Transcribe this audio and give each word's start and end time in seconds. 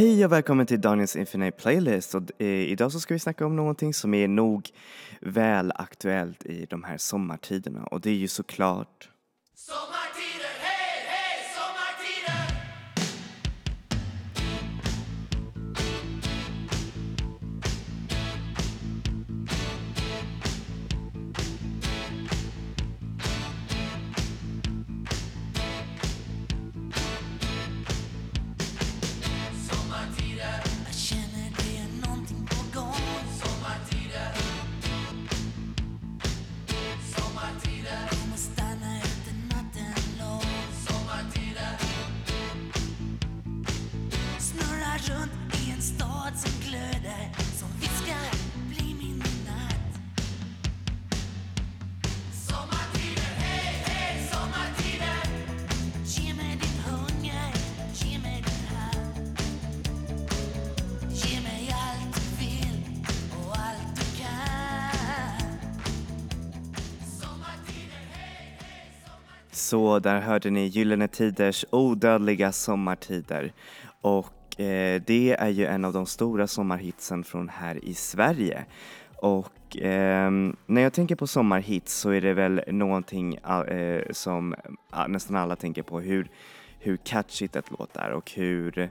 Hej 0.00 0.24
och 0.24 0.32
välkommen 0.32 0.66
till 0.66 0.80
Daniels 0.80 1.16
Infinite 1.16 1.62
Playlist 1.62 2.14
och 2.14 2.22
eh, 2.38 2.46
idag 2.46 2.92
så 2.92 3.00
ska 3.00 3.14
vi 3.14 3.20
snacka 3.20 3.46
om 3.46 3.56
någonting 3.56 3.94
som 3.94 4.14
är 4.14 4.28
nog 4.28 4.70
väl 5.20 5.72
aktuellt 5.74 6.46
i 6.46 6.66
de 6.66 6.84
här 6.84 6.98
sommartiderna 6.98 7.84
och 7.84 8.00
det 8.00 8.10
är 8.10 8.14
ju 8.14 8.28
såklart 8.28 9.08
Sommar! 9.54 9.99
Så 69.70 69.98
där 69.98 70.20
hörde 70.20 70.50
ni 70.50 70.66
Gyllene 70.66 71.08
Tiders 71.08 71.64
odödliga 71.70 72.52
sommartider 72.52 73.52
och 74.00 74.60
eh, 74.60 75.02
det 75.06 75.36
är 75.38 75.48
ju 75.48 75.66
en 75.66 75.84
av 75.84 75.92
de 75.92 76.06
stora 76.06 76.46
sommarhitsen 76.46 77.24
från 77.24 77.48
här 77.48 77.84
i 77.84 77.94
Sverige. 77.94 78.64
Och 79.16 79.76
eh, 79.76 80.30
när 80.66 80.82
jag 80.82 80.92
tänker 80.92 81.16
på 81.16 81.26
sommarhits 81.26 81.94
så 81.94 82.10
är 82.10 82.20
det 82.20 82.34
väl 82.34 82.62
någonting 82.66 83.34
eh, 83.34 84.02
som 84.10 84.54
nästan 85.08 85.36
alla 85.36 85.56
tänker 85.56 85.82
på 85.82 86.00
hur, 86.00 86.30
hur 86.78 86.96
catchigt 86.96 87.56
ett 87.56 87.70
låt 87.78 87.96
är 87.96 88.10
och 88.10 88.30
hur 88.30 88.90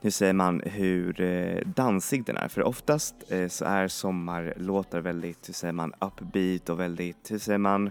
hur 0.00 0.10
säger 0.10 0.32
man, 0.32 0.60
hur 0.60 1.20
eh, 1.20 1.66
dansig 1.66 2.24
den 2.24 2.36
är. 2.36 2.48
För 2.48 2.62
oftast 2.62 3.14
eh, 3.28 3.48
så 3.48 3.64
är 3.64 3.88
sommarlåtar 3.88 5.00
väldigt, 5.00 5.48
hur 5.48 5.54
säger 5.54 5.72
man, 5.72 5.92
upbeat 6.00 6.68
och 6.68 6.80
väldigt, 6.80 7.30
hur 7.30 7.38
säger 7.38 7.58
man, 7.58 7.90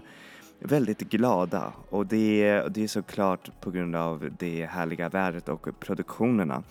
väldigt 0.64 0.98
glada 0.98 1.72
och 1.90 2.06
det, 2.06 2.62
det 2.68 2.82
är 2.84 2.88
såklart 2.88 3.60
på 3.60 3.70
grund 3.70 3.96
av 3.96 4.30
det 4.38 4.66
härliga 4.66 5.08
vädret 5.08 5.48
och 5.48 5.68
produktionerna. 5.80 6.62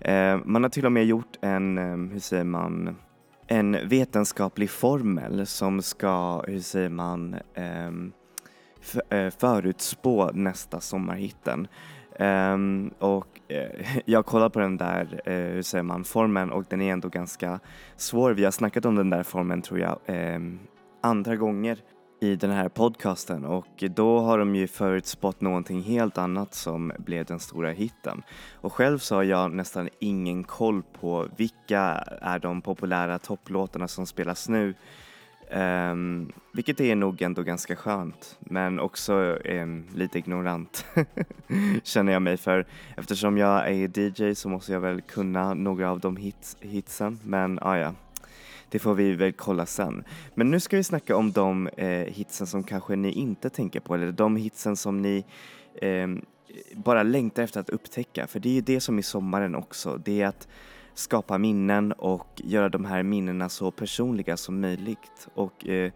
Eh, 0.00 0.38
man 0.44 0.62
har 0.62 0.70
till 0.70 0.86
och 0.86 0.92
med 0.92 1.04
gjort 1.04 1.38
en, 1.40 1.78
eh, 1.78 2.12
hur 2.12 2.20
säger 2.20 2.44
man, 2.44 2.96
en 3.46 3.88
vetenskaplig 3.88 4.70
formel 4.70 5.46
som 5.46 5.82
ska, 5.82 6.42
hur 6.42 6.60
säger 6.60 6.88
man, 6.88 7.36
ehm, 7.54 8.12
eh, 9.08 9.30
förutspå 9.30 10.30
nästa 10.34 10.80
sommarhitten. 10.80 11.68
Um, 12.18 12.90
och 12.98 13.40
uh, 13.50 13.86
jag 14.04 14.26
kollar 14.26 14.48
på 14.48 14.60
den 14.60 14.76
där, 14.76 15.22
uh, 15.28 15.34
hur 15.34 15.62
säger 15.62 15.82
man, 15.82 16.04
formen 16.04 16.52
och 16.52 16.64
den 16.68 16.80
är 16.80 16.92
ändå 16.92 17.08
ganska 17.08 17.60
svår. 17.96 18.32
Vi 18.32 18.44
har 18.44 18.50
snackat 18.50 18.84
om 18.84 18.94
den 18.94 19.10
där 19.10 19.22
formen 19.22 19.62
tror 19.62 19.80
jag 19.80 19.98
um, 20.06 20.58
andra 21.00 21.36
gånger 21.36 21.78
i 22.22 22.36
den 22.36 22.50
här 22.50 22.68
podcasten 22.68 23.44
och 23.44 23.84
då 23.90 24.20
har 24.20 24.38
de 24.38 24.56
ju 24.56 24.66
förutspått 24.66 25.40
någonting 25.40 25.82
helt 25.82 26.18
annat 26.18 26.54
som 26.54 26.92
blev 26.98 27.24
den 27.24 27.40
stora 27.40 27.70
hitten. 27.70 28.22
Och 28.54 28.72
själv 28.72 28.98
så 28.98 29.14
har 29.14 29.22
jag 29.22 29.52
nästan 29.52 29.88
ingen 29.98 30.44
koll 30.44 30.82
på 31.00 31.28
vilka 31.36 31.80
är 32.20 32.38
de 32.38 32.62
populära 32.62 33.18
topplåtarna 33.18 33.88
som 33.88 34.06
spelas 34.06 34.48
nu. 34.48 34.74
Um, 35.54 36.32
vilket 36.52 36.80
är 36.80 36.94
nog 36.96 37.22
ändå 37.22 37.42
ganska 37.42 37.76
skönt 37.76 38.38
men 38.40 38.80
också 38.80 39.12
um, 39.44 39.86
lite 39.94 40.18
ignorant 40.18 40.86
känner 41.82 42.12
jag 42.12 42.22
mig 42.22 42.36
för 42.36 42.66
eftersom 42.96 43.38
jag 43.38 43.68
är 43.68 43.98
DJ 43.98 44.34
så 44.34 44.48
måste 44.48 44.72
jag 44.72 44.80
väl 44.80 45.00
kunna 45.00 45.54
några 45.54 45.90
av 45.90 46.00
de 46.00 46.16
hits, 46.16 46.56
hitsen 46.60 47.20
men 47.24 47.58
ah, 47.62 47.76
ja, 47.78 47.94
det 48.72 48.78
får 48.78 48.94
vi 48.94 49.12
väl 49.12 49.32
kolla 49.32 49.66
sen. 49.66 50.04
Men 50.34 50.50
nu 50.50 50.60
ska 50.60 50.76
vi 50.76 50.84
snacka 50.84 51.16
om 51.16 51.32
de 51.32 51.68
eh, 51.68 51.88
hitsen 51.88 52.46
som 52.46 52.64
kanske 52.64 52.96
ni 52.96 53.12
inte 53.12 53.50
tänker 53.50 53.80
på 53.80 53.94
eller 53.94 54.12
de 54.12 54.36
hitsen 54.36 54.76
som 54.76 55.02
ni 55.02 55.24
eh, 55.74 56.08
bara 56.74 57.02
längtar 57.02 57.42
efter 57.42 57.60
att 57.60 57.70
upptäcka 57.70 58.26
för 58.26 58.40
det 58.40 58.48
är 58.48 58.54
ju 58.54 58.60
det 58.60 58.80
som 58.80 58.98
är 58.98 59.02
sommaren 59.02 59.54
också. 59.54 60.00
Det 60.04 60.22
är 60.22 60.26
att 60.26 60.48
skapa 60.94 61.38
minnen 61.38 61.92
och 61.92 62.42
göra 62.44 62.68
de 62.68 62.84
här 62.84 63.02
minnena 63.02 63.48
så 63.48 63.70
personliga 63.70 64.36
som 64.36 64.60
möjligt 64.60 65.28
och 65.34 65.66
eh, 65.68 65.92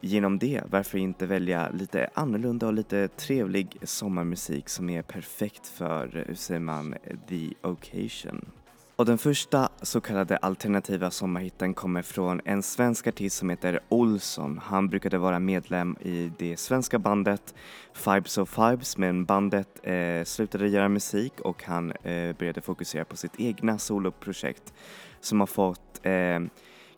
genom 0.00 0.38
det, 0.38 0.62
varför 0.70 0.98
inte 0.98 1.26
välja 1.26 1.70
lite 1.70 2.10
annorlunda 2.14 2.66
och 2.66 2.72
lite 2.72 3.08
trevlig 3.08 3.76
sommarmusik 3.82 4.68
som 4.68 4.90
är 4.90 5.02
perfekt 5.02 5.66
för, 5.66 6.16
eh, 6.16 6.24
hur 6.26 6.34
säger 6.34 6.60
man, 6.60 6.92
eh, 6.92 7.16
the 7.28 7.54
occasion. 7.62 8.50
Och 8.98 9.06
den 9.06 9.18
första 9.18 9.68
så 9.82 10.00
kallade 10.00 10.36
alternativa 10.36 11.10
sommarhitten 11.10 11.74
kommer 11.74 12.02
från 12.02 12.40
en 12.44 12.62
svensk 12.62 13.06
artist 13.06 13.36
som 13.36 13.50
heter 13.50 13.80
Olsson. 13.88 14.58
Han 14.58 14.88
brukade 14.88 15.18
vara 15.18 15.38
medlem 15.38 15.96
i 16.00 16.32
det 16.38 16.56
svenska 16.56 16.98
bandet 16.98 17.54
Fibes 17.92 18.38
of 18.38 18.48
Fibes 18.48 18.96
men 18.96 19.24
bandet 19.24 19.68
eh, 19.82 20.24
slutade 20.24 20.68
göra 20.68 20.88
musik 20.88 21.40
och 21.40 21.64
han 21.64 21.92
eh, 21.92 22.36
började 22.36 22.60
fokusera 22.60 23.04
på 23.04 23.16
sitt 23.16 23.40
egna 23.40 23.78
soloprojekt 23.78 24.74
som 25.20 25.40
har 25.40 25.46
fått 25.46 26.00
eh, 26.02 26.40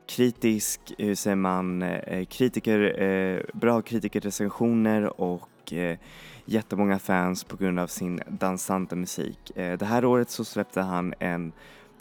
kritisk, 0.07 0.81
hur 0.99 1.15
säger 1.15 1.37
man, 1.37 1.83
eh, 1.83 2.25
kritiker, 2.25 3.03
eh, 3.03 3.41
bra 3.55 3.83
kritikerrecensioner 3.83 5.21
och 5.21 5.73
eh, 5.73 5.99
jättemånga 6.45 6.99
fans 6.99 7.45
på 7.45 7.57
grund 7.57 7.79
av 7.79 7.87
sin 7.87 8.21
dansanta 8.29 8.97
musik. 8.97 9.57
Eh, 9.57 9.79
det 9.79 9.87
här 9.87 10.05
året 10.05 10.31
så 10.31 10.45
släppte 10.45 10.81
han 10.81 11.15
en, 11.19 11.53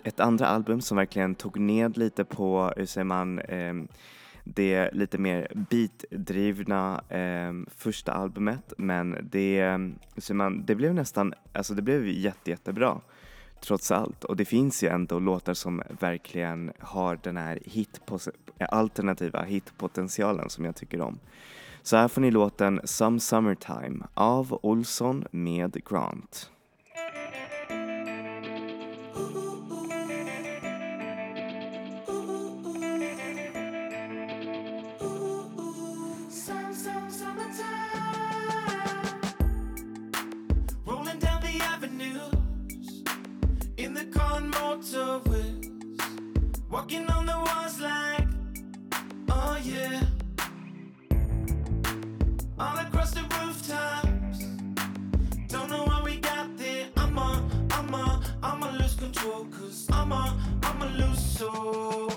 ett 0.08 0.20
andra 0.20 0.48
album 0.48 0.82
som 0.82 0.98
verkligen 0.98 1.36
tog 1.36 1.60
ned 1.60 1.98
lite 1.98 2.26
på, 2.26 2.74
hur 2.78 2.86
säger 2.86 3.06
man, 3.06 3.40
eh, 3.40 3.74
det 4.44 4.94
lite 4.94 5.18
mer 5.18 5.52
beatdrivna 5.70 7.02
eh, 7.10 7.54
första 7.78 8.14
albumet 8.14 8.74
men 8.78 9.30
det, 9.32 9.62
hur 10.14 10.22
säger 10.22 10.36
man, 10.36 10.66
det 10.66 10.76
blev 10.76 10.94
nästan, 10.94 11.34
alltså 11.54 11.74
det 11.74 11.82
blev 11.82 12.08
jätte, 12.08 12.50
jättebra 12.50 13.02
trots 13.62 13.92
allt. 13.92 14.24
Och 14.24 14.36
det 14.36 14.46
finns 14.46 14.84
ju 14.84 14.88
ändå 14.88 15.20
låtar 15.20 15.54
som 15.54 15.84
verkligen 16.00 16.72
har 16.80 17.20
den 17.24 17.38
här 17.38 17.60
hit 17.66 18.02
alternativa 18.70 19.44
hitpotentialen 19.44 20.50
som 20.50 20.66
jag 20.66 20.76
tycker 20.76 21.02
om. 21.02 21.20
Så 21.82 21.98
här 21.98 22.08
får 22.08 22.22
ni 22.22 22.32
låten 22.32 22.82
Some 22.84 23.20
Summertime 23.20 24.06
av 24.14 24.60
Olsson 24.64 25.26
med 25.32 25.86
Grant. 25.90 26.52
The 43.98 44.36
and 44.36 44.52
motor 44.52 45.20
wheels, 45.28 45.66
walking 46.70 47.08
on 47.08 47.26
the 47.26 47.36
walls 47.36 47.80
like, 47.80 48.28
oh 49.30 49.58
yeah. 49.64 50.04
All 52.60 52.78
across 52.78 53.12
the 53.12 53.22
rooftops, 53.22 54.40
don't 55.48 55.70
know 55.70 55.86
how 55.88 56.04
we 56.04 56.18
got 56.18 56.56
there. 56.58 56.88
I'm 56.98 57.18
on, 57.18 57.68
I'm 57.72 57.94
on, 57.96 58.24
I'ma 58.44 58.70
lose 58.72 58.96
control, 58.96 59.46
cause 59.46 59.88
I'm 59.92 60.12
on, 60.12 60.40
I'ma 60.62 60.86
lose 60.98 61.20
soul. 61.20 62.17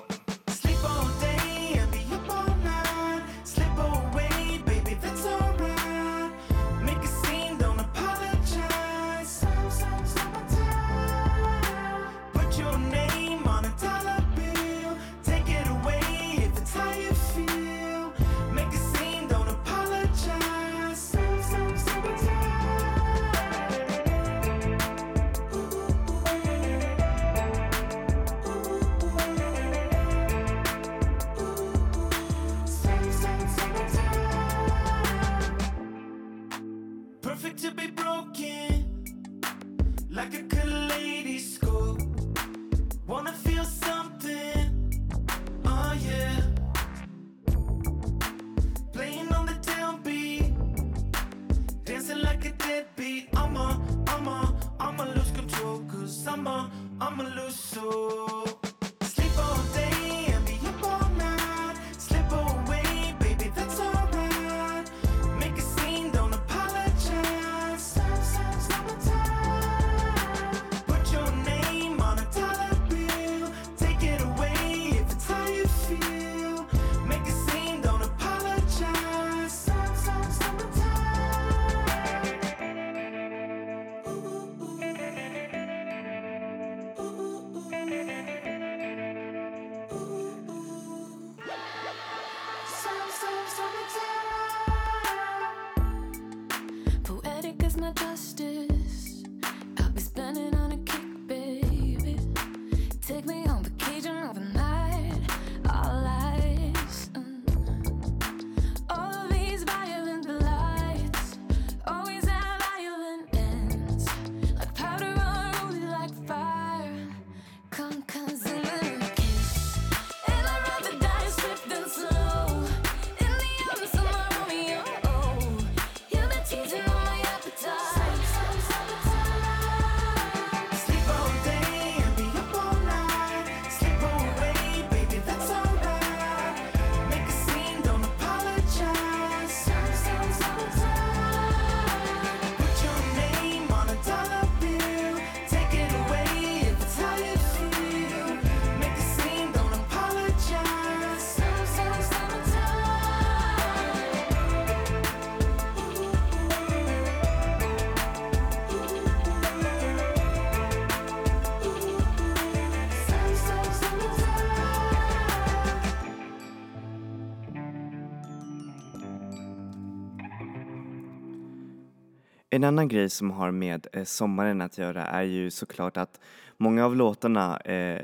En 172.60 172.64
annan 172.64 172.88
grej 172.88 173.10
som 173.10 173.30
har 173.30 173.50
med 173.50 173.86
eh, 173.92 174.04
sommaren 174.04 174.60
att 174.60 174.78
göra 174.78 175.06
är 175.06 175.22
ju 175.22 175.50
såklart 175.50 175.96
att 175.96 176.20
många 176.56 176.84
av 176.84 176.96
låtarna 176.96 177.56
eh, 177.56 178.02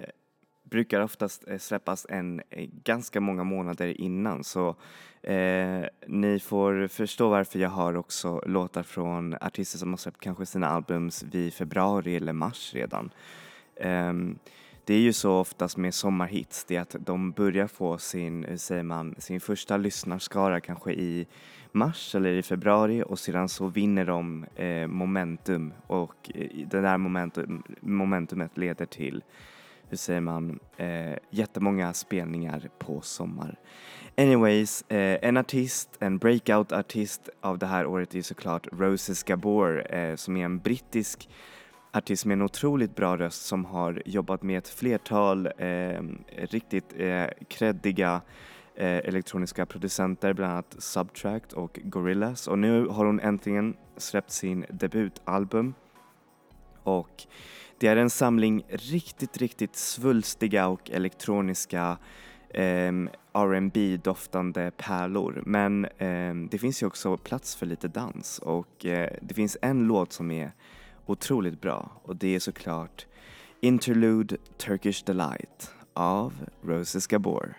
brukar 0.63 1.01
oftast 1.01 1.49
eh, 1.49 1.59
släppas 1.59 2.07
en 2.09 2.43
eh, 2.51 2.69
ganska 2.85 3.21
många 3.21 3.45
månader 3.45 4.01
innan 4.01 4.45
så 4.45 4.77
eh, 5.23 5.85
ni 6.07 6.41
får 6.41 6.89
förstå 6.89 7.29
varför 7.29 7.59
jag 7.59 7.71
har 7.71 7.97
också 7.97 8.43
låtar 8.47 8.83
från 8.83 9.35
artister 9.41 9.79
som 9.79 9.91
har 9.91 9.97
släppt 9.97 10.21
kanske 10.21 10.47
sina 10.47 10.69
albums 10.69 11.23
vid 11.23 11.55
februari 11.55 12.17
eller 12.17 12.33
mars 12.33 12.75
redan. 12.75 13.11
Ehm, 13.77 14.39
det 14.87 14.95
är 14.95 15.01
ju 15.01 15.13
så 15.13 15.33
oftast 15.33 15.77
med 15.77 15.95
sommarhits, 15.95 16.65
det 16.65 16.77
är 16.77 16.81
att 16.81 16.97
de 16.99 17.33
börjar 17.33 17.67
få 17.67 17.99
sin, 17.99 18.45
hur 18.45 18.57
säger 18.57 18.83
man, 18.83 19.15
sin 19.19 19.41
första 19.41 19.77
lyssnarskara 19.77 20.61
kanske 20.61 20.93
i 20.93 21.27
mars 21.73 22.15
eller 22.15 22.31
i 22.31 22.43
februari 22.43 23.03
och 23.07 23.19
sedan 23.19 23.49
så 23.49 23.67
vinner 23.67 24.05
de 24.05 24.47
eh, 24.57 24.87
momentum 24.87 25.73
och 25.87 26.31
eh, 26.35 26.67
det 26.67 26.81
där 26.81 26.99
momentum, 26.99 27.63
momentumet 27.81 28.59
leder 28.59 28.87
till, 28.87 29.25
hur 29.89 29.97
säger 29.97 30.21
man, 30.21 30.59
eh, 30.77 31.15
jättemånga 31.31 31.93
spelningar 31.93 32.69
på 32.79 33.01
sommar. 33.01 33.59
Anyways, 34.17 34.85
eh, 34.89 35.19
en 35.23 35.37
artist, 35.37 35.97
en 35.99 36.19
breakout-artist 36.19 37.29
av 37.41 37.59
det 37.59 37.67
här 37.67 37.87
året 37.87 38.15
är 38.15 38.23
såklart 38.23 38.67
Roses 38.73 39.23
Gabor 39.23 39.95
eh, 39.95 40.17
som 40.17 40.37
är 40.37 40.45
en 40.45 40.59
brittisk 40.59 41.29
artist 41.97 42.25
med 42.25 42.33
en 42.35 42.43
otroligt 42.43 42.97
bra 42.97 43.17
röst 43.17 43.47
som 43.47 43.65
har 43.65 44.03
jobbat 44.07 44.43
med 44.43 44.59
ett 44.59 44.69
flertal 44.69 45.47
eh, 45.47 46.01
riktigt 46.37 46.95
eh, 46.97 47.27
kreddiga 47.49 48.21
eh, 48.75 48.97
elektroniska 48.97 49.67
producenter, 49.67 50.33
bland 50.33 50.53
annat 50.53 50.77
Subtract 50.79 51.53
och 51.53 51.81
Gorillaz. 51.83 52.49
Och 52.49 52.59
nu 52.59 52.87
har 52.87 53.05
hon 53.05 53.21
äntligen 53.21 53.77
släppt 53.97 54.31
sin 54.31 54.67
debutalbum. 54.71 55.75
Och 56.83 57.27
det 57.79 57.87
är 57.87 57.97
en 57.97 58.11
samling 58.11 58.65
riktigt, 58.69 59.37
riktigt 59.37 59.77
svulstiga 59.77 60.69
och 60.69 60.91
elektroniska 60.91 61.99
eh, 62.51 62.93
R&B 63.33 63.97
doftande 63.97 64.71
pärlor. 64.77 65.43
Men 65.47 65.85
eh, 65.85 66.35
det 66.51 66.59
finns 66.59 66.83
ju 66.83 66.87
också 66.87 67.17
plats 67.17 67.57
för 67.57 67.67
lite 67.67 67.89
dans. 67.89 68.39
Och 68.39 68.87
eh, 68.87 69.11
det 69.23 69.35
finns 69.35 69.57
en 69.63 69.87
låt 69.87 70.13
som 70.13 70.31
är 70.31 70.53
otroligt 71.07 71.61
bra 71.61 71.91
och 72.03 72.17
det 72.17 72.35
är 72.35 72.41
såklart 72.41 73.07
Interlude 73.61 74.37
Turkish 74.57 75.05
Delight 75.05 75.71
av 75.95 76.33
Roses 76.63 77.07
Gabor. 77.07 77.57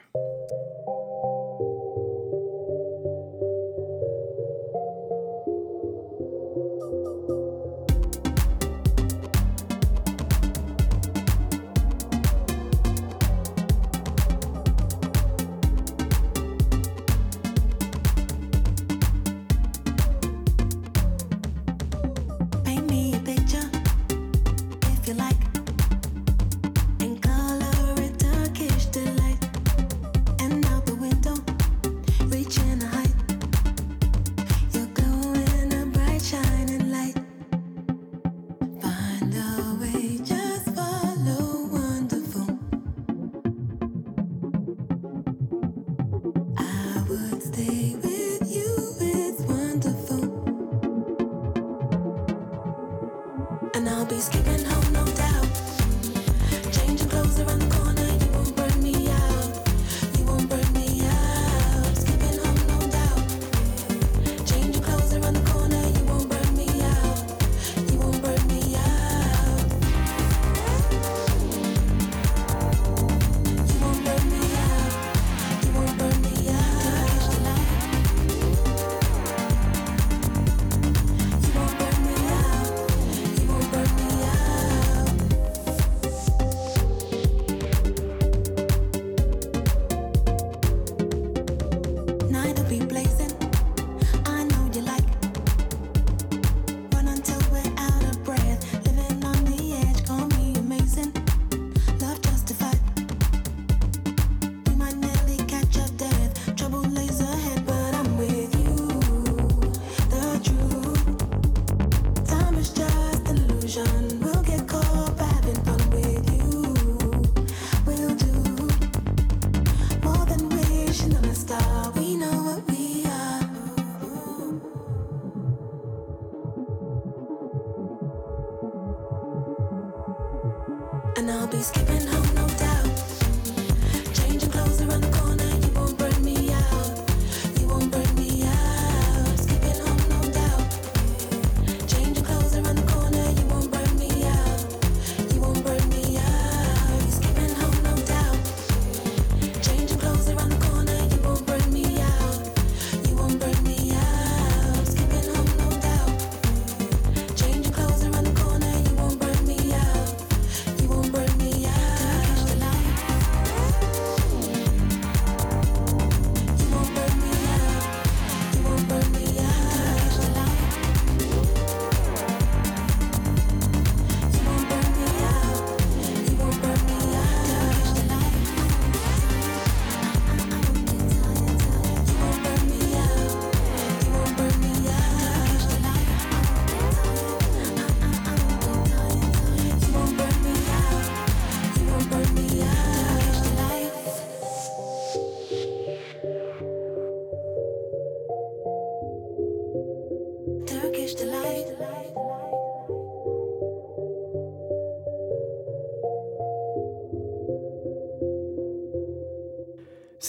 Se 201.08 201.14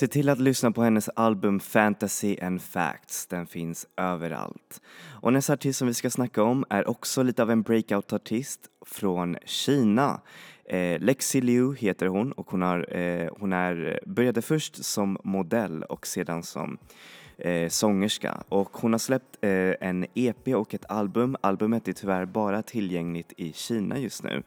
till 0.09 0.29
att 0.29 0.39
lyssna 0.39 0.71
på 0.71 0.83
hennes 0.83 1.09
album 1.09 1.61
Fantasy 1.61 2.37
and 2.43 2.63
Facts. 2.63 3.27
Den 3.27 3.47
finns 3.47 3.87
överallt. 3.97 4.81
Och 5.23 5.33
nästa 5.33 5.53
artist 5.53 5.79
som 5.79 5.89
vi 5.89 5.95
ska 5.95 6.11
snacka 6.11 6.43
om 6.43 6.65
är 6.71 6.89
också 6.89 7.23
lite 7.23 7.43
av 7.43 7.51
en 7.51 7.65
breakout-artist 7.65 8.59
från 8.87 9.37
Kina. 9.45 10.21
Eh, 10.65 11.01
Lexi 11.01 11.41
Liu 11.41 11.75
heter 11.75 12.07
hon 12.07 12.33
och 12.33 12.51
hon, 12.51 12.63
har, 12.63 12.97
eh, 12.97 13.31
hon 13.39 13.53
är, 13.53 13.87
eh, 13.87 14.13
började 14.13 14.43
först 14.43 14.85
som 14.85 15.19
modell 15.25 15.83
och 15.83 16.07
sedan 16.07 16.43
som 16.43 16.79
eh, 17.39 17.69
sångerska. 17.69 18.43
Och 18.49 18.77
hon 18.77 18.93
har 18.93 18.99
släppt 18.99 19.39
eh, 19.41 19.75
en 19.81 20.07
EP 20.15 20.49
och 20.49 20.75
ett 20.75 20.85
album. 20.91 21.37
Albumet 21.41 21.89
är 21.89 21.93
tyvärr 21.93 22.25
bara 22.25 22.63
tillgängligt 22.63 23.33
i 23.37 23.53
Kina 23.53 23.99
just 23.99 24.23
nu. 24.23 24.43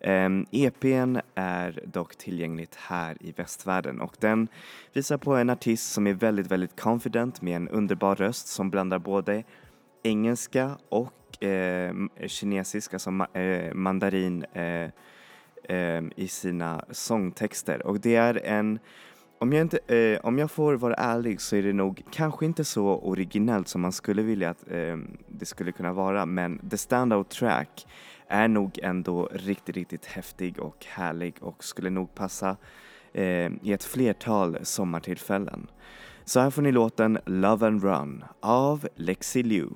Eh, 0.00 0.28
EPn 0.50 1.16
är 1.34 1.82
dock 1.86 2.16
tillgängligt 2.16 2.74
här 2.74 3.16
i 3.20 3.32
västvärlden 3.32 4.00
och 4.00 4.16
den 4.20 4.48
visar 4.92 5.16
på 5.16 5.34
en 5.34 5.50
artist 5.50 5.92
som 5.92 6.06
är 6.06 6.14
väldigt, 6.14 6.46
väldigt 6.46 6.80
confident 6.80 7.42
med 7.42 7.56
en 7.56 7.68
underbar 7.68 8.14
röst 8.14 8.48
som 8.48 8.70
blandar 8.70 8.98
både 8.98 9.44
engelska 10.02 10.78
och 10.88 11.44
eh, 11.44 11.94
kinesiska, 12.26 12.96
alltså 12.96 13.10
ma- 13.10 13.36
eh, 13.38 13.74
mandarin 13.74 14.44
eh, 14.52 14.88
eh, 15.76 16.02
i 16.16 16.28
sina 16.28 16.84
sångtexter. 16.90 17.86
Och 17.86 18.00
det 18.00 18.16
är 18.16 18.46
en 18.46 18.78
om 19.42 19.52
jag, 19.52 19.60
inte, 19.60 19.78
eh, 19.96 20.20
om 20.22 20.38
jag 20.38 20.50
får 20.50 20.74
vara 20.74 20.94
ärlig 20.94 21.40
så 21.40 21.56
är 21.56 21.62
det 21.62 21.72
nog 21.72 22.02
kanske 22.10 22.44
inte 22.46 22.64
så 22.64 22.86
originellt 22.86 23.68
som 23.68 23.80
man 23.80 23.92
skulle 23.92 24.22
vilja 24.22 24.50
att 24.50 24.70
eh, 24.70 24.96
det 25.28 25.46
skulle 25.46 25.72
kunna 25.72 25.92
vara 25.92 26.26
men 26.26 26.68
the 26.70 26.78
standout 26.78 27.30
track 27.30 27.86
är 28.28 28.48
nog 28.48 28.78
ändå 28.82 29.28
riktigt, 29.32 29.76
riktigt 29.76 30.06
häftig 30.06 30.58
och 30.58 30.86
härlig 30.88 31.34
och 31.40 31.64
skulle 31.64 31.90
nog 31.90 32.14
passa 32.14 32.56
eh, 33.12 33.52
i 33.62 33.72
ett 33.72 33.84
flertal 33.84 34.58
sommartillfällen. 34.62 35.66
Så 36.24 36.40
här 36.40 36.50
får 36.50 36.62
ni 36.62 36.72
låten 36.72 37.18
Love 37.26 37.66
and 37.66 37.84
Run 37.84 38.24
av 38.40 38.88
Lexi 38.94 39.42
Liu. 39.42 39.68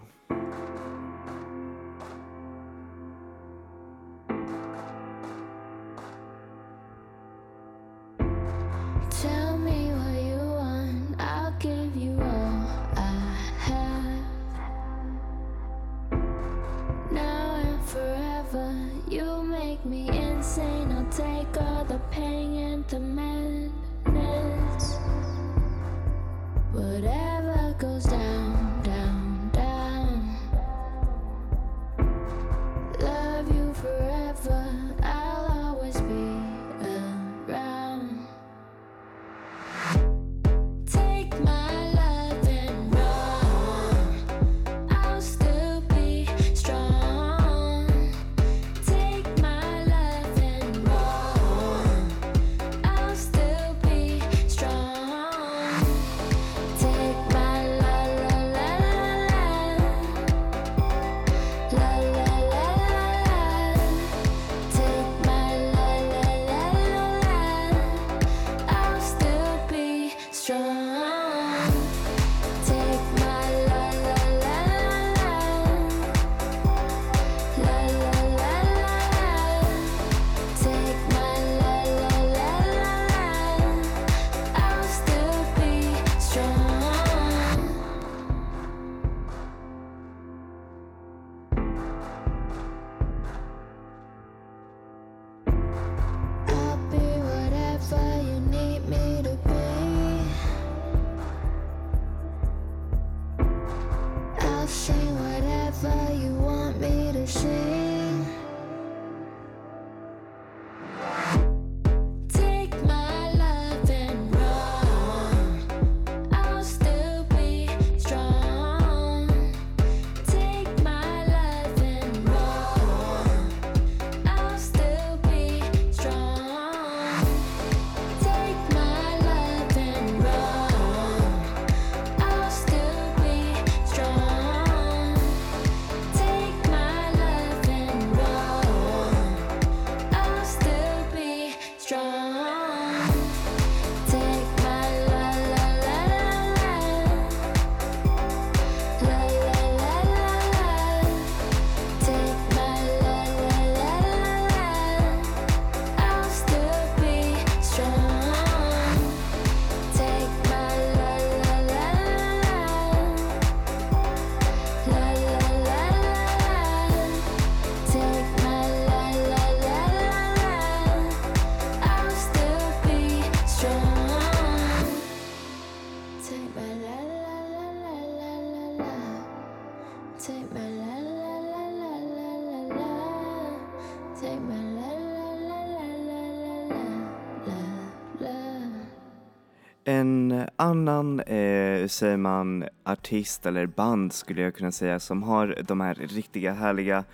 Annan, 190.88 191.20
eh, 191.20 191.86
säger 191.88 192.16
man, 192.16 192.64
artist 192.84 193.46
eller 193.46 193.66
band 193.66 194.12
skulle 194.12 194.42
jag 194.42 194.54
kunna 194.54 194.72
säga 194.72 195.00
som 195.00 195.22
har 195.22 195.58
de 195.66 195.80
här 195.80 195.94
riktiga 195.94 196.52
härliga 196.52 197.04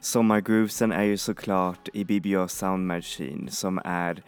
sommargroovesen 0.00 0.92
är 0.92 1.02
ju 1.02 1.16
såklart 1.16 1.88
IBBO 1.92 2.48
Sound 2.48 2.86
Machine 2.86 3.50
som 3.50 3.80
är 3.84 4.22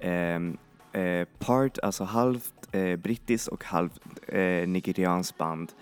ehm, 0.00 0.56
eh, 0.92 1.28
part, 1.38 1.78
alltså 1.78 2.04
halvt 2.04 2.54
eh, 2.72 2.96
brittiskt 2.96 3.48
och 3.48 3.64
halvt 3.64 4.00
eh, 4.28 4.68
nigerianskt 4.68 5.38
band 5.38 5.72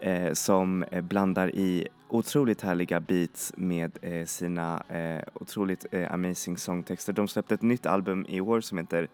eh, 0.00 0.32
som 0.32 0.82
eh, 0.82 1.02
blandar 1.02 1.54
i 1.54 1.88
otroligt 2.08 2.62
härliga 2.62 3.00
beats 3.00 3.52
med 3.56 3.98
eh, 4.02 4.24
sina 4.24 4.82
eh, 4.88 5.22
otroligt 5.34 5.86
eh, 5.90 6.12
amazing 6.12 6.58
sångtexter. 6.58 7.12
De 7.12 7.28
släppte 7.28 7.54
ett 7.54 7.62
nytt 7.62 7.86
album 7.86 8.26
i 8.28 8.40
år 8.40 8.60
som 8.60 8.78
heter 8.78 9.08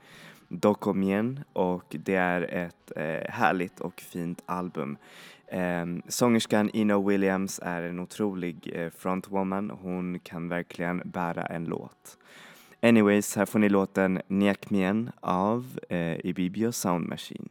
Dokomien 0.60 1.40
och 1.52 1.84
det 1.88 2.14
är 2.14 2.42
ett 2.42 2.92
eh, 2.96 3.30
härligt 3.32 3.80
och 3.80 4.00
fint 4.00 4.42
album. 4.46 4.96
Eh, 5.46 5.86
sångerskan 6.08 6.70
Ina 6.72 6.98
Williams 7.00 7.60
är 7.62 7.82
en 7.82 8.00
otrolig 8.00 8.72
eh, 8.74 8.90
frontwoman. 8.90 9.70
Hon 9.70 10.18
kan 10.18 10.48
verkligen 10.48 11.02
bära 11.04 11.46
en 11.46 11.64
låt. 11.64 12.18
Anyways, 12.82 13.36
här 13.36 13.46
får 13.46 13.58
ni 13.58 13.68
låten 13.68 14.20
Nyakmien 14.28 15.10
av 15.20 15.78
eh, 15.88 16.26
Ibibio 16.26 16.72
Sound 16.72 17.08
Machine. 17.08 17.48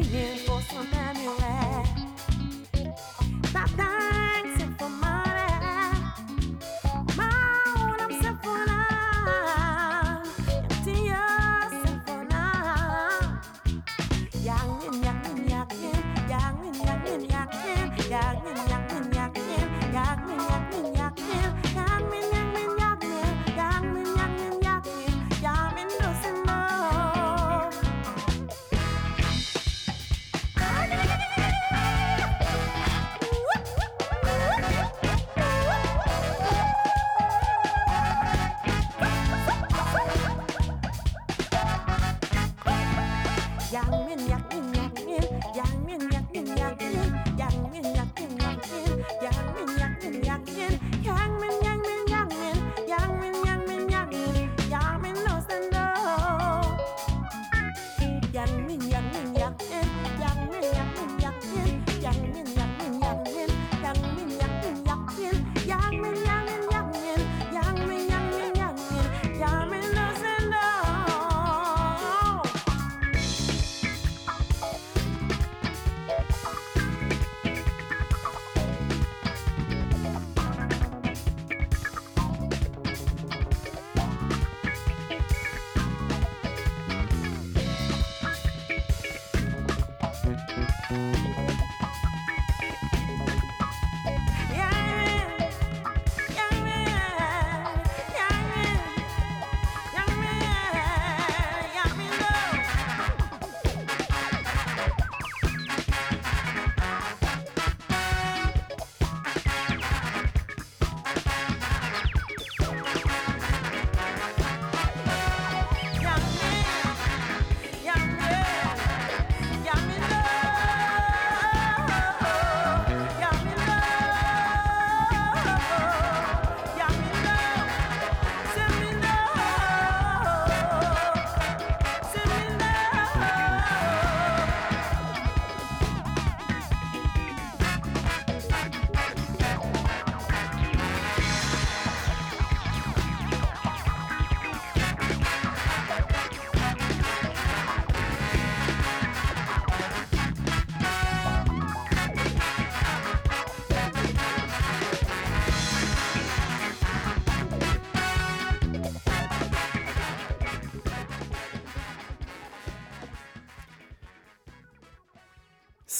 opinion 0.00 0.36
for 0.38 0.60
some 0.62 0.86
amulet. 0.94 1.57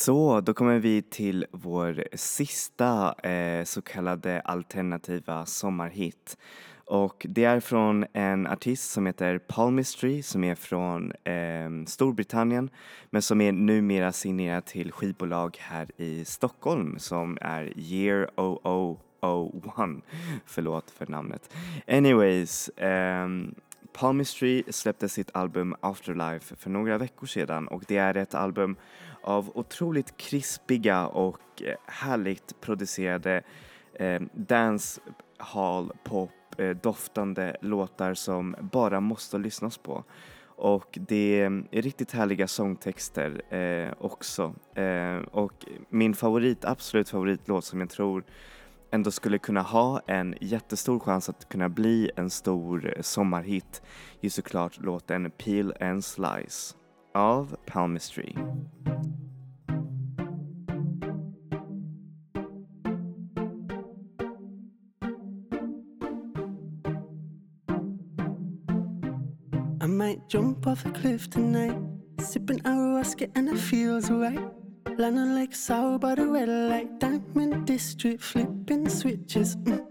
Så, 0.09 0.41
då 0.41 0.55
kommer 0.55 0.79
vi 0.79 1.03
till 1.03 1.47
vår 1.51 2.05
sista 2.13 3.15
eh, 3.29 3.65
så 3.65 3.83
kallade 3.83 4.41
alternativa 4.41 5.47
sommarhit. 5.47 6.39
Och 6.85 7.27
det 7.29 7.45
är 7.45 7.61
från 7.61 8.05
en 8.13 8.47
artist 8.47 8.91
som 8.91 9.07
heter 9.07 9.39
Palmistry 9.39 10.23
som 10.23 10.45
är 10.45 10.55
från 10.55 11.13
eh, 11.25 11.87
Storbritannien 11.87 12.71
men 13.11 13.23
som 13.23 13.41
är 13.41 13.53
numera 13.53 14.13
signerad 14.13 14.65
till 14.65 14.93
skivbolag 14.93 15.57
här 15.61 15.91
i 15.97 16.25
Stockholm 16.25 16.99
som 16.99 17.39
är 17.41 17.73
Year 17.77 18.31
0001. 18.37 20.05
Förlåt 20.47 20.91
för 20.91 21.07
namnet. 21.07 21.55
Anyways, 21.89 22.69
eh, 22.69 23.29
Palmistry 23.93 24.63
släppte 24.71 25.09
sitt 25.09 25.31
album 25.35 25.75
Afterlife 25.81 26.57
för 26.57 26.71
några 26.71 26.99
veckor 26.99 27.27
sedan 27.27 27.69
och 27.69 27.85
det 27.89 27.97
är 27.97 28.17
ett 28.17 28.35
album 28.35 28.77
av 29.23 29.51
otroligt 29.55 30.17
krispiga 30.17 31.07
och 31.07 31.63
eh, 31.63 31.77
härligt 31.87 32.61
producerade 32.61 33.43
eh, 33.95 34.21
dancehall 34.35 35.93
pop 36.05 36.31
eh, 36.59 36.71
doftande 36.71 37.57
låtar 37.61 38.15
som 38.15 38.57
bara 38.73 39.01
måste 39.01 39.39
lyssnas 39.39 39.79
på. 39.79 40.05
Och 40.59 40.99
det 41.09 41.41
är 41.41 41.65
eh, 41.71 41.83
riktigt 41.83 42.13
härliga 42.13 42.49
sångtexter 42.49 43.55
eh, 43.55 43.93
också. 43.99 44.55
Eh, 44.75 45.17
och 45.17 45.67
min 45.89 46.15
favorit, 46.15 46.65
absolut 46.65 47.09
favoritlåt 47.09 47.65
som 47.65 47.81
jag 47.81 47.91
tror 47.91 48.25
ändå 48.91 49.11
skulle 49.11 49.39
kunna 49.39 49.63
ha 49.63 50.01
en 50.07 50.35
jättestor 50.41 50.99
chans 50.99 51.29
att 51.29 51.49
kunna 51.49 51.69
bli 51.69 52.11
en 52.17 52.31
stor 52.31 52.95
eh, 52.97 53.03
sommarhit 53.03 53.83
är 54.21 54.29
såklart 54.29 54.81
låten 54.81 55.31
Peel 55.31 55.75
and 55.81 56.05
Slice 56.05 56.75
av 57.15 57.57
Palmistry. 57.67 58.35
I 69.81 69.87
might 69.87 70.29
jump 70.29 70.67
off 70.67 70.85
a 70.85 70.91
cliff 70.91 71.31
tonight, 71.31 71.79
sipping 72.21 72.59
ayahuasca 72.61 73.31
and 73.35 73.49
it 73.49 73.59
feels 73.59 74.11
right. 74.11 74.39
Landing 74.99 75.35
like 75.35 75.55
sour 75.55 75.99
by 75.99 76.17
the 76.17 76.27
red 76.27 76.49
light, 76.49 76.99
diamond 76.99 77.67
district, 77.67 78.23
flipping 78.23 78.89
switches. 78.89 79.57
Mm. 79.57 79.87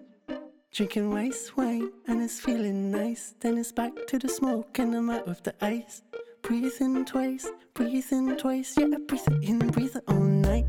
Drinking 0.72 1.12
rice 1.12 1.52
wine 1.56 1.90
and 2.08 2.22
it's 2.22 2.40
feeling 2.40 2.92
nice. 2.92 3.34
Then 3.40 3.58
it's 3.58 3.72
back 3.72 3.94
to 4.08 4.20
the 4.20 4.28
smoke 4.28 4.78
and 4.80 4.94
I'm 4.94 5.10
out 5.10 5.28
of 5.28 5.42
the 5.44 5.56
ice. 5.66 6.02
Breathing 6.48 7.04
twice, 7.04 7.46
breathe 7.74 8.06
in 8.10 8.38
twice. 8.38 8.78
Yeah, 8.78 8.86
breathe 9.06 9.28
it 9.28 9.50
in, 9.50 9.60
breathe 9.60 9.98
it 9.98 10.04
all 10.08 10.16
night. 10.22 10.66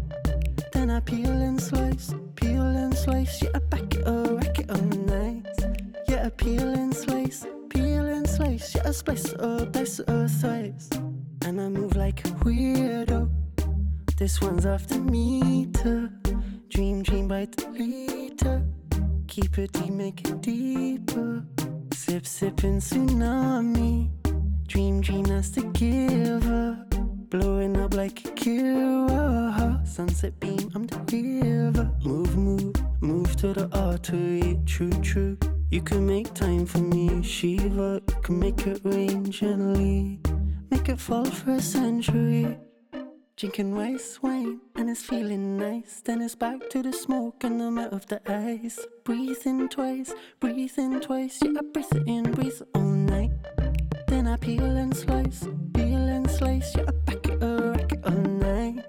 Then 0.73 0.91
I 0.91 0.99
peel 0.99 1.31
and 1.31 1.63
slice, 1.63 2.13
peel 2.35 2.63
and 2.63 2.93
slice. 2.93 3.41
Yeah, 3.41 3.61
back 3.71 3.95
it 3.95 4.05
up, 4.05 4.29
rack 4.29 4.59
it 4.59 4.71
all 4.73 4.83
night. 4.83 5.47
Yeah, 6.09 6.27
I 6.27 6.31
peel 6.31 6.69
and 6.69 6.93
slice, 6.93 7.47
peel 7.69 8.07
and 8.07 8.29
slice. 8.29 8.75
Yeah, 8.75 8.89
I 8.89 8.91
splice 8.91 9.27
it 9.27 9.41
up, 9.41 9.71
dice 9.71 10.01
it 10.01 10.09
up 10.09 10.29
thrice. 10.29 10.91
And 11.45 11.61
I 11.61 11.69
move 11.69 11.95
like 11.95 12.27
a 12.27 12.31
weirdo. 12.43 13.31
This 14.17 14.41
one's 14.41 14.67
off 14.67 14.89
the 14.89 14.99
meter. 14.99 16.11
Dream, 16.71 17.05
dream 17.05 17.29
the 17.29 17.69
liter. 17.71 18.65
Keep 19.29 19.59
it 19.59 19.73
deep, 19.75 19.91
make 19.91 20.29
it 20.29 20.41
deeper. 20.41 21.45
Sip, 21.93 22.27
sipping 22.27 22.81
tsunami. 22.81 24.18
Dream, 24.69 25.01
dream, 25.01 25.25
that's 25.25 25.49
the 25.49 25.63
giver. 25.63 26.77
Blowing 27.31 27.75
up 27.79 27.95
like 27.95 28.21
a 28.27 28.29
Kira. 28.33 29.87
Sunset 29.89 30.39
beam, 30.41 30.71
I'm 30.75 30.87
the 30.87 30.99
river. 31.11 31.91
Move, 32.05 32.37
move, 32.37 32.77
move 33.01 33.35
to 33.37 33.55
the 33.55 33.67
artery. 33.73 34.61
True, 34.67 34.93
true. 35.01 35.39
You 35.71 35.81
can 35.81 36.07
make 36.07 36.35
time 36.35 36.67
for 36.67 36.81
me, 36.81 37.23
Shiva. 37.23 38.03
You 38.07 38.21
can 38.23 38.39
make 38.39 38.67
it 38.67 38.83
rain 38.85 39.31
gently. 39.31 40.21
Make 40.71 40.91
it 40.91 41.01
fall 41.01 41.25
for 41.25 41.53
a 41.53 41.63
century. 41.63 42.59
Drinking 43.37 43.75
rice 43.75 44.21
wine 44.21 44.61
and 44.77 44.91
it's 44.91 45.03
feeling 45.03 45.57
nice. 45.57 46.03
Then 46.05 46.21
it's 46.21 46.35
back 46.35 46.69
to 46.71 46.83
the 46.83 46.93
smoke 46.93 47.43
and 47.43 47.63
I'm 47.63 47.79
out 47.79 47.95
of 47.95 48.07
the 48.09 48.21
ice. 48.31 48.79
Breathing 49.05 49.71
twice, 49.71 50.13
breathing 50.41 51.01
twice. 51.01 51.39
Yeah, 51.41 51.53
I 51.59 51.63
breathe 51.73 51.87
it 51.93 52.07
in, 52.07 52.33
breathe 52.33 52.61
it 52.61 52.69
night. 52.75 52.98
Then 54.09 54.27
I 54.27 54.37
peel 54.37 54.65
and 54.65 54.97
slice, 54.97 55.47
peel 55.75 56.09
and 56.09 56.31
slice. 56.31 56.75
Yeah, 56.75 56.85
I 56.89 56.93
back 57.05 57.27
it 57.29 57.43
up, 57.43 57.77
rack 57.77 57.93
it 57.93 58.01
all 58.05 58.13
nice. 58.13 58.85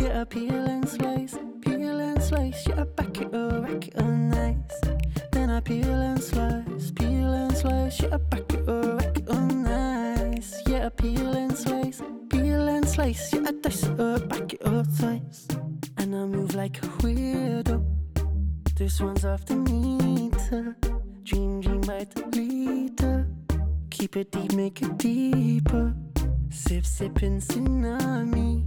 Yeah, 0.00 0.20
I 0.20 0.24
peel 0.24 0.54
and 0.54 0.88
slice, 0.88 1.36
peel 1.62 2.00
and 2.00 2.20
slice. 2.20 2.66
Yeah, 2.66 2.80
I 2.80 2.84
back 2.84 3.16
it 3.20 3.32
up, 3.32 3.62
rack 3.62 3.88
it 3.88 3.96
all 4.00 4.10
nice. 4.10 4.80
Then 5.30 5.50
I 5.50 5.60
peel 5.60 5.94
and 5.94 6.20
slice, 6.22 6.90
peel 6.90 7.32
and 7.32 7.56
slice. 7.56 8.00
Yeah, 8.02 8.14
I 8.14 8.16
back 8.16 8.52
it 8.52 8.68
up, 8.68 9.00
rack 9.00 9.18
it 9.18 9.28
all 9.28 9.40
nice. 9.40 10.60
Yeah, 10.66 10.86
I 10.86 10.88
peel 10.88 11.36
and 11.36 11.56
slice, 11.56 12.02
peel 12.28 12.68
and 12.68 12.88
slice. 12.88 13.32
Yeah, 13.32 13.44
I 13.46 13.52
dice 13.52 13.84
it 13.84 14.00
up, 14.00 14.28
back 14.28 14.52
it 14.52 14.66
up 14.66 14.86
twice. 14.98 15.46
And 15.96 16.14
I 16.14 16.24
move 16.26 16.54
like 16.56 16.78
a 16.78 16.88
weirdo. 17.02 17.84
This 18.74 19.00
one's 19.00 19.24
off 19.24 19.46
the 19.46 19.54
meter. 19.54 20.76
Dream, 21.22 21.60
dream 21.60 21.80
by 21.82 22.04
the 22.04 22.26
liter. 22.34 23.26
Keep 23.98 24.16
it 24.18 24.30
deep, 24.30 24.52
make 24.52 24.82
it 24.82 24.98
deeper. 24.98 25.94
Sip, 26.50 26.84
sipping 26.84 27.40
tsunami. 27.40 28.66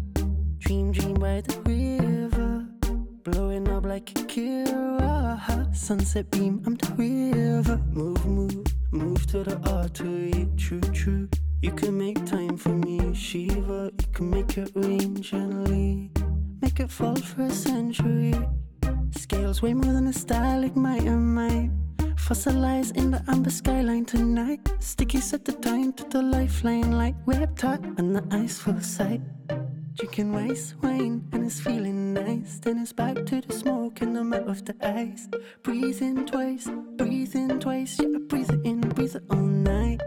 Dream, 0.57 0.91
dream 0.91 1.13
by 1.13 1.41
the 1.41 1.55
river. 1.69 2.65
Blowing 3.23 3.69
up 3.69 3.85
like 3.85 4.09
a 4.09 4.23
Kira. 4.23 5.75
Sunset 5.75 6.31
beam, 6.31 6.63
I'm 6.65 6.73
the 6.77 6.93
river. 6.95 7.77
Move, 7.91 8.25
move, 8.25 8.65
move 8.91 9.27
to 9.27 9.43
the 9.43 9.57
artery. 9.69 10.49
True, 10.57 10.81
true. 10.81 11.29
You 11.61 11.73
can 11.73 11.95
make 11.95 12.25
time 12.25 12.57
for 12.57 12.69
me, 12.69 13.13
Shiva. 13.13 13.91
You 14.01 14.07
can 14.11 14.31
make 14.31 14.57
it 14.57 14.71
rain 14.73 15.21
gently. 15.21 16.09
Make 16.59 16.79
it 16.79 16.89
fall 16.89 17.15
for 17.15 17.43
a 17.43 17.51
century. 17.51 18.33
Scales 19.11 19.61
way 19.61 19.75
more 19.75 19.93
than 19.93 20.07
a 20.07 20.13
stalagmite 20.13 21.03
and 21.03 21.35
mine. 21.35 21.88
Fossilized 22.27 22.95
in 22.95 23.09
the 23.09 23.23
amber 23.27 23.49
skyline 23.49 24.05
tonight. 24.05 24.61
Sticky 24.79 25.19
set 25.19 25.45
the 25.45 25.53
time 25.53 25.93
to 25.93 26.03
the 26.09 26.21
lifeline 26.21 26.91
like 26.91 27.15
web 27.25 27.57
tight 27.57 27.83
on 27.97 28.13
the 28.13 28.23
ice 28.31 28.59
full 28.59 28.79
sight. 28.81 29.21
Drinking 29.95 30.33
rice 30.33 30.75
wine 30.83 31.27
and 31.31 31.45
it's 31.45 31.59
feeling 31.59 32.13
nice. 32.13 32.59
Then 32.59 32.79
it's 32.79 32.93
back 32.93 33.15
to 33.25 33.41
the 33.41 33.51
smoke 33.53 34.01
and 34.01 34.15
I'm 34.15 34.31
out 34.33 34.47
of 34.47 34.63
the 34.63 34.75
ice. 34.85 35.27
Breathing 35.63 36.27
twice, 36.27 36.69
breathing 36.97 37.59
twice. 37.59 37.97
Yeah, 37.99 38.09
I 38.15 38.19
breathe 38.19 38.51
it 38.51 38.63
in, 38.63 38.81
breathe 38.81 39.15
it 39.15 39.23
all 39.31 39.37
night. 39.37 40.01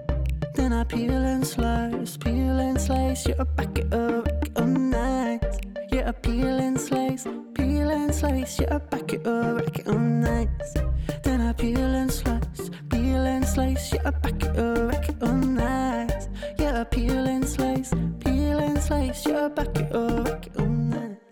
Then 0.55 0.73
I 0.73 0.85
peel 0.85 1.13
and 1.13 1.45
slice, 1.45 2.17
peel 2.17 2.61
and 2.61 2.81
slice. 2.81 3.27
Yeah, 3.27 3.41
I 3.41 3.45
back 3.45 3.79
it 3.79 3.93
up, 3.93 4.29
all 4.57 4.67
night. 4.67 5.43
Yeah, 5.91 6.09
I 6.09 6.13
peel 6.13 6.61
and 6.61 6.81
slice, 6.81 7.27
peel 7.55 7.91
and 7.91 8.15
slice. 8.15 8.61
Yeah, 8.61 8.77
I 8.77 8.79
back 8.79 9.13
it 9.13 9.27
up, 9.27 9.67
all 9.89 9.99
nice. 9.99 10.92
Then 11.23 11.41
I 11.41 11.53
peel 11.53 11.95
and 12.03 12.11
slice, 12.11 12.71
peel 12.91 13.25
and 13.35 13.47
slice. 13.47 13.93
Yeah, 13.93 14.03
I 14.05 14.11
back 14.11 14.43
it 14.43 14.57
up, 14.59 14.91
back 14.91 15.09
it 15.09 15.23
nice. 15.23 16.29
Yeah, 16.59 16.81
I 16.81 16.85
peel 16.85 17.27
and 17.35 17.47
slice, 17.49 17.93
peel 18.21 18.59
and 18.59 18.79
slice. 18.83 19.27
Yeah, 19.27 19.47
I 19.47 19.49
back 19.49 19.77
it 19.77 19.93
up, 19.95 20.25
back 20.25 20.47
it 20.47 20.59
nice. 20.61 21.32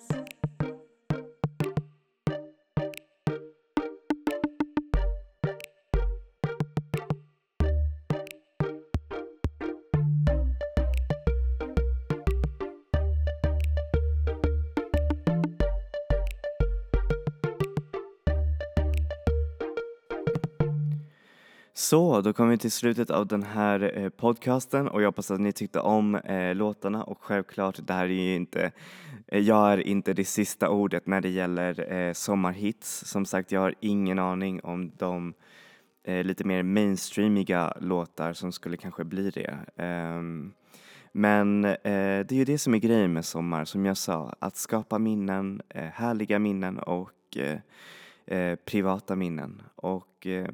Så, 21.80 22.20
då 22.20 22.32
kommer 22.32 22.50
vi 22.50 22.58
till 22.58 22.70
slutet 22.70 23.10
av 23.10 23.26
den 23.26 23.42
här 23.42 23.98
eh, 23.98 24.08
podcasten 24.08 24.88
och 24.88 25.02
jag 25.02 25.08
hoppas 25.08 25.30
att 25.30 25.40
ni 25.40 25.52
tyckte 25.52 25.80
om 25.80 26.14
eh, 26.14 26.54
låtarna 26.54 27.04
och 27.04 27.18
självklart, 27.20 27.78
det 27.86 27.92
här 27.92 28.04
är 28.04 28.08
ju 28.08 28.34
inte, 28.34 28.72
eh, 29.26 29.40
jag 29.40 29.72
är 29.72 29.78
inte 29.78 30.12
det 30.12 30.24
sista 30.24 30.68
ordet 30.68 31.06
när 31.06 31.20
det 31.20 31.28
gäller 31.28 31.92
eh, 31.92 32.12
sommarhits. 32.12 33.06
Som 33.06 33.26
sagt, 33.26 33.52
jag 33.52 33.60
har 33.60 33.74
ingen 33.80 34.18
aning 34.18 34.60
om 34.60 34.92
de 34.96 35.34
eh, 36.04 36.24
lite 36.24 36.44
mer 36.44 36.62
mainstreamiga 36.62 37.74
låtar 37.80 38.32
som 38.32 38.52
skulle 38.52 38.76
kanske 38.76 39.04
bli 39.04 39.30
det. 39.30 39.58
Ehm, 39.76 40.52
men 41.12 41.64
eh, 41.64 41.74
det 41.82 42.32
är 42.32 42.38
ju 42.38 42.44
det 42.44 42.58
som 42.58 42.74
är 42.74 42.78
grejen 42.78 43.12
med 43.12 43.24
sommar, 43.24 43.64
som 43.64 43.86
jag 43.86 43.96
sa, 43.96 44.34
att 44.38 44.56
skapa 44.56 44.98
minnen, 44.98 45.62
eh, 45.68 45.84
härliga 45.84 46.38
minnen 46.38 46.78
och 46.78 47.36
eh, 47.36 47.58
eh, 48.38 48.56
privata 48.56 49.16
minnen. 49.16 49.62
Och 49.74 50.26
eh, 50.26 50.48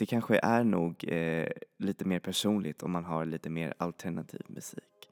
det 0.00 0.06
kanske 0.06 0.40
är 0.42 0.64
nog 0.64 1.04
eh, 1.08 1.48
lite 1.78 2.04
mer 2.04 2.18
personligt 2.18 2.82
om 2.82 2.90
man 2.90 3.04
har 3.04 3.24
lite 3.24 3.50
mer 3.50 3.74
alternativ 3.78 4.40
musik. 4.46 5.10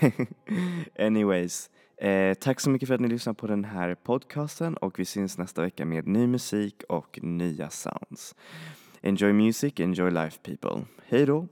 Anyways, 0.98 1.70
eh, 1.96 2.34
tack 2.34 2.60
så 2.60 2.70
mycket 2.70 2.88
för 2.88 2.94
att 2.94 3.00
ni 3.00 3.08
lyssnar 3.08 3.32
på 3.32 3.46
den 3.46 3.64
här 3.64 3.94
podcasten 3.94 4.76
och 4.76 4.98
vi 4.98 5.04
syns 5.04 5.38
nästa 5.38 5.62
vecka 5.62 5.84
med 5.84 6.06
ny 6.06 6.26
musik 6.26 6.82
och 6.88 7.18
nya 7.22 7.70
sounds. 7.70 8.34
Enjoy 9.02 9.32
music, 9.32 9.80
enjoy 9.80 10.10
life 10.10 10.38
people. 10.42 10.84
Hej 11.06 11.26
då! 11.26 11.48